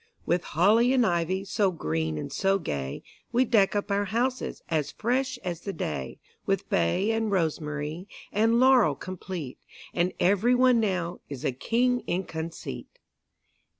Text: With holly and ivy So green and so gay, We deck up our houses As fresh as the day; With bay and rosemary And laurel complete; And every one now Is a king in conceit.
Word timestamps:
With 0.25 0.43
holly 0.57 0.93
and 0.93 1.05
ivy 1.05 1.45
So 1.45 1.69
green 1.69 2.17
and 2.17 2.33
so 2.33 2.57
gay, 2.57 3.03
We 3.31 3.45
deck 3.45 3.75
up 3.75 3.91
our 3.91 4.05
houses 4.05 4.63
As 4.67 4.89
fresh 4.91 5.37
as 5.43 5.61
the 5.61 5.73
day; 5.73 6.17
With 6.47 6.67
bay 6.71 7.11
and 7.11 7.29
rosemary 7.29 8.07
And 8.31 8.59
laurel 8.59 8.95
complete; 8.95 9.59
And 9.93 10.11
every 10.19 10.55
one 10.55 10.79
now 10.79 11.19
Is 11.29 11.45
a 11.45 11.51
king 11.51 11.99
in 12.07 12.23
conceit. 12.23 12.97